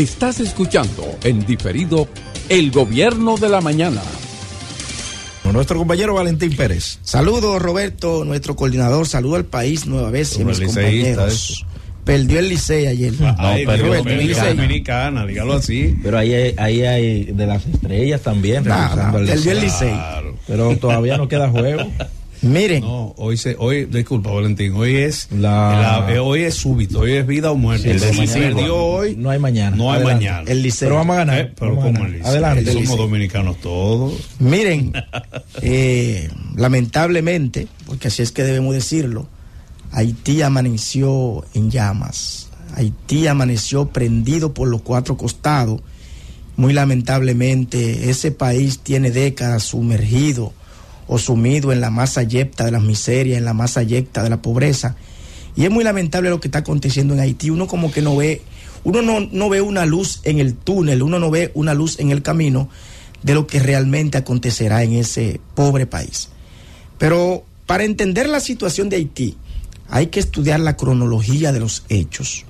[0.00, 2.08] Estás escuchando en diferido
[2.48, 4.00] El Gobierno de la Mañana.
[5.52, 7.00] Nuestro compañero Valentín Pérez.
[7.02, 9.06] Saludos, Roberto, nuestro coordinador.
[9.06, 11.66] Saludo al país nueva vez y mis compañeros.
[12.02, 13.12] Perdió el Licey ayer.
[13.20, 13.36] no,
[13.66, 15.94] pero Dominicana, dígalo así.
[16.02, 18.64] Pero ahí hay, ahí hay de las estrellas también.
[18.64, 20.00] Nah, el perdió el Licey.
[20.46, 21.82] Pero todavía no queda juego.
[22.42, 22.80] Miren.
[22.80, 27.26] No, hoy se, hoy, disculpa Valentín, hoy es la, eh, hoy es súbito, hoy es
[27.26, 27.90] vida o muerte.
[27.90, 29.76] el si perdió hoy, no hay mañana.
[29.76, 30.50] No hay mañana.
[30.50, 30.86] El Licey.
[30.86, 31.40] Pero vamos a ganar.
[31.40, 32.24] Eh, pero como el.
[32.24, 32.72] Adelante.
[32.72, 34.14] Somos dominicanos todos.
[34.38, 34.92] Miren,
[35.62, 39.28] eh, lamentablemente, porque así es que debemos decirlo,
[39.92, 42.48] Haití amaneció en llamas.
[42.74, 45.82] Haití amaneció prendido por los cuatro costados.
[46.56, 50.54] Muy lamentablemente, ese país tiene décadas sumergido
[51.12, 54.40] o sumido en la masa yepta de las miserias, en la masa yecta de la
[54.40, 54.94] pobreza.
[55.56, 57.50] Y es muy lamentable lo que está aconteciendo en Haití.
[57.50, 58.42] Uno como que no ve,
[58.84, 62.10] uno no, no ve una luz en el túnel, uno no ve una luz en
[62.10, 62.68] el camino
[63.24, 66.28] de lo que realmente acontecerá en ese pobre país.
[66.96, 69.36] Pero para entender la situación de Haití,
[69.88, 72.44] hay que estudiar la cronología de los hechos.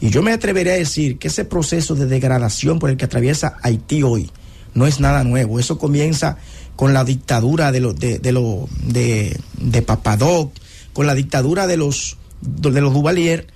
[0.00, 3.58] Y yo me atreveré a decir que ese proceso de degradación por el que atraviesa
[3.62, 4.28] Haití hoy
[4.74, 5.58] no es nada nuevo.
[5.58, 6.38] Eso comienza
[6.76, 10.52] con la dictadura de los de, de, de, Papadoc,
[10.92, 13.46] con la dictadura de los de los Duvalier,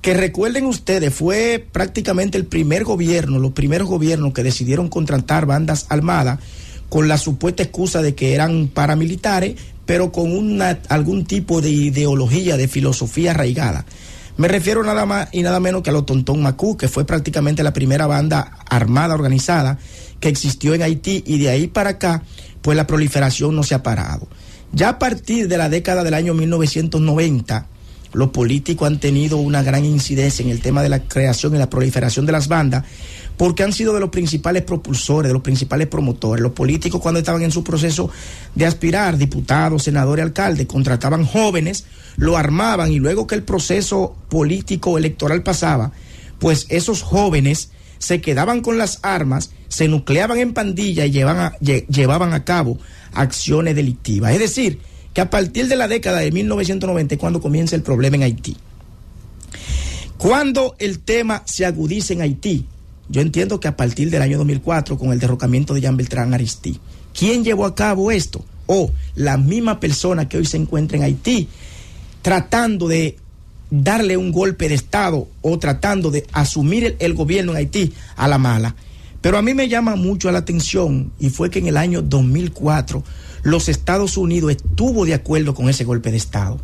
[0.00, 5.86] que recuerden ustedes, fue prácticamente el primer gobierno, los primeros gobiernos que decidieron contratar bandas
[5.88, 6.40] armadas
[6.88, 12.56] con la supuesta excusa de que eran paramilitares, pero con una, algún tipo de ideología,
[12.56, 13.84] de filosofía arraigada.
[14.36, 17.62] Me refiero nada más y nada menos que a los Tontón Macú, que fue prácticamente
[17.62, 19.78] la primera banda armada organizada
[20.18, 22.22] que existió en Haití y de ahí para acá,
[22.60, 24.26] pues la proliferación no se ha parado.
[24.72, 27.66] Ya a partir de la década del año 1990,
[28.14, 31.68] los políticos han tenido una gran incidencia en el tema de la creación y la
[31.68, 32.84] proliferación de las bandas,
[33.36, 36.42] porque han sido de los principales propulsores, de los principales promotores.
[36.42, 38.10] Los políticos cuando estaban en su proceso
[38.54, 41.84] de aspirar, diputados, senadores, alcaldes, contrataban jóvenes,
[42.16, 45.92] lo armaban y luego que el proceso político electoral pasaba,
[46.38, 52.44] pues esos jóvenes se quedaban con las armas, se nucleaban en pandilla y llevaban a,
[52.44, 52.78] cabo
[53.12, 54.32] acciones delictivas.
[54.32, 54.78] Es decir,
[55.14, 58.56] que a partir de la década de 1990 es cuando comienza el problema en Haití.
[60.18, 62.66] Cuando el tema se agudiza en Haití,
[63.08, 66.80] yo entiendo que a partir del año 2004, con el derrocamiento de Jean Beltrán Aristí,
[67.16, 68.44] ¿quién llevó a cabo esto?
[68.66, 71.48] O la misma persona que hoy se encuentra en Haití,
[72.22, 73.16] tratando de
[73.70, 78.26] darle un golpe de Estado o tratando de asumir el, el, gobierno en Haití a
[78.26, 78.74] la mala.
[79.20, 83.02] Pero a mí me llama mucho la atención y fue que en el año 2004
[83.44, 86.58] los Estados Unidos estuvo de acuerdo con ese golpe de Estado.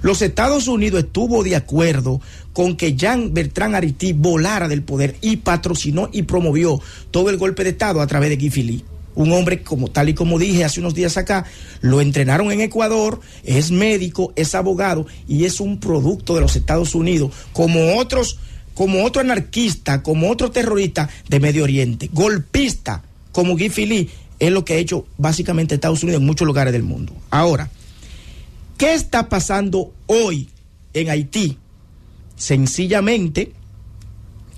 [0.00, 2.20] Los Estados Unidos estuvo de acuerdo
[2.52, 7.62] con que Jean Bertrand Aristide volara del poder y patrocinó y promovió todo el golpe
[7.62, 8.84] de Estado a través de Guy
[9.14, 11.44] un hombre como tal y como dije hace unos días acá,
[11.80, 16.94] lo entrenaron en Ecuador, es médico, es abogado y es un producto de los Estados
[16.94, 18.38] Unidos, como otros,
[18.74, 24.12] como otro anarquista, como otro terrorista de Medio Oriente, golpista como Guy Philippe,
[24.42, 27.12] es lo que ha hecho básicamente Estados Unidos en muchos lugares del mundo.
[27.30, 27.70] Ahora,
[28.76, 30.48] ¿qué está pasando hoy
[30.94, 31.58] en Haití?
[32.34, 33.52] Sencillamente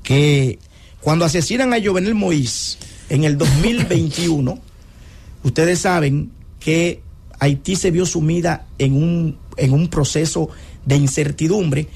[0.03, 0.59] que
[1.03, 2.79] cuando asesinan a Jovenel Moïse,
[3.11, 4.59] en el 2021,
[5.43, 6.31] ustedes saben
[6.61, 7.03] que
[7.39, 10.49] Haití se vio sumida en un, en un proceso
[10.87, 11.89] de incertidumbre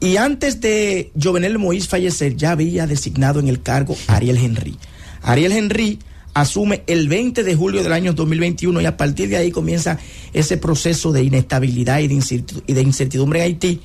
[0.00, 4.76] y antes de Jovenel Moïse fallecer ya había designado en el cargo a Ariel Henry.
[5.22, 6.00] Ariel Henry
[6.34, 9.98] asume el 20 de julio del año 2021 y a partir de ahí comienza
[10.32, 13.80] ese proceso de inestabilidad y de incertidumbre en Haití.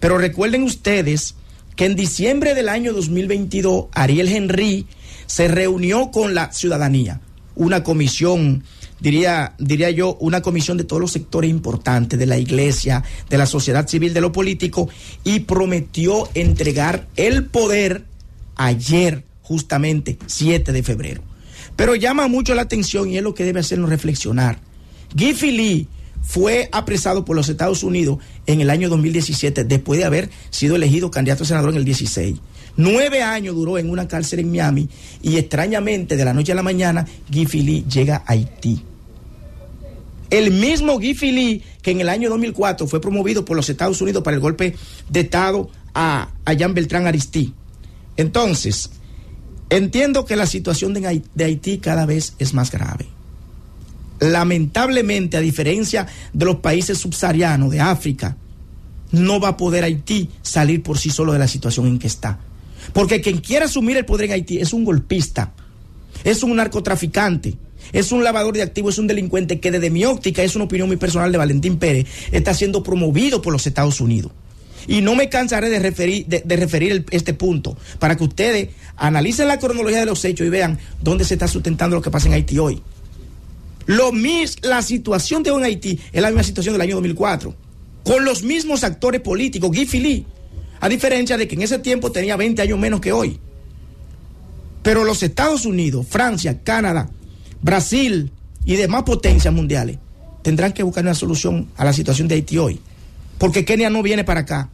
[0.00, 1.34] Pero recuerden ustedes
[1.76, 4.86] que en diciembre del año 2022 Ariel Henry
[5.26, 7.20] se reunió con la ciudadanía,
[7.54, 8.64] una comisión,
[8.98, 13.46] diría, diría yo, una comisión de todos los sectores importantes, de la iglesia, de la
[13.46, 14.88] sociedad civil, de lo político,
[15.24, 18.04] y prometió entregar el poder
[18.56, 21.27] ayer, justamente, 7 de febrero.
[21.76, 24.58] Pero llama mucho la atención y es lo que debe hacernos reflexionar.
[25.14, 25.88] Guy Philippe
[26.22, 31.10] fue apresado por los Estados Unidos en el año 2017 después de haber sido elegido
[31.10, 32.36] candidato a senador en el 16.
[32.76, 34.88] Nueve años duró en una cárcel en Miami
[35.22, 38.82] y extrañamente de la noche a la mañana Guy Philippe llega a Haití.
[40.30, 44.22] El mismo Guy Philippe que en el año 2004 fue promovido por los Estados Unidos
[44.22, 44.76] para el golpe
[45.08, 47.54] de Estado a, a Jean Beltrán Aristí.
[48.16, 48.90] Entonces,
[49.70, 53.06] entiendo que la situación de, Haití cada vez es más grave.
[54.20, 58.36] Lamentablemente, a diferencia de los países subsaharianos de África,
[59.12, 62.38] no va a poder Haití salir por sí solo de la situación en que está
[62.92, 65.52] Porque quien quiera asumir el poder en Haití es un golpista,
[66.24, 67.54] es un narcotraficante,
[67.92, 70.88] es un lavador de activos, es un delincuente que desde mi óptica, es una opinión
[70.88, 74.32] muy personal de Valentín Pérez, está siendo promovido por los Estados Unidos.
[74.86, 80.06] Y no me cansaré de referir, este punto para que ustedes analicen la cronología de
[80.06, 82.82] los hechos y vean dónde se está sustentando lo que pasa en Haití hoy.
[83.86, 87.54] Lo mis, la situación de en Haití es la misma situación del año 2004,
[88.04, 90.26] con los mismos actores políticos, Guy Philippe,
[90.80, 93.38] a diferencia de que en ese tiempo tenía 20 años menos que hoy.
[94.82, 97.10] Pero los Estados Unidos, Francia, Canadá,
[97.60, 98.30] Brasil
[98.64, 99.98] y demás potencias mundiales
[100.42, 102.80] tendrán que buscar una solución a la situación de Haití hoy.
[103.38, 104.70] Porque Kenia no viene para acá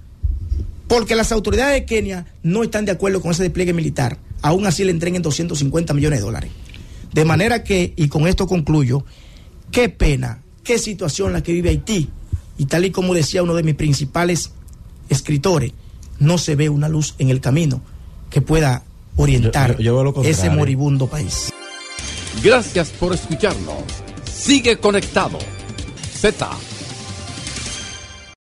[0.89, 4.19] porque las autoridades de Kenia no están de acuerdo con ese despliegue militar.
[4.43, 6.51] Aún así le entreguen 250 millones de dólares.
[7.13, 9.05] De manera que, y con esto concluyo,
[9.71, 12.11] qué pena, qué situación la que vive Haití.
[12.59, 14.53] Y tal y como decía uno de mis principales
[15.09, 15.73] escritores,
[16.19, 17.83] no se ve una luz en el camino
[18.31, 18.85] que pueda
[19.17, 19.77] orientar
[20.25, 21.53] ese moribundo país.
[22.43, 23.83] Gracias por escucharnos.
[24.33, 25.39] Sigue conectado.
[26.21, 26.49] Z